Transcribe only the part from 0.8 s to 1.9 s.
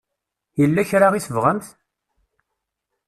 kra i tebɣamt?